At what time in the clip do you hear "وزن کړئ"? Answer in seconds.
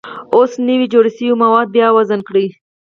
1.97-2.47